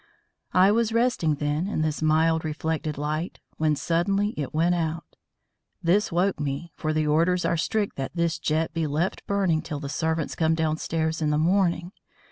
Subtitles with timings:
[0.55, 5.15] I was resting then, in this mild reflected light, when suddenly it went out.
[5.83, 9.79] This woke me, for the orders are strict that this jet be left burning till
[9.79, 11.91] the servants come downstairs in the morning.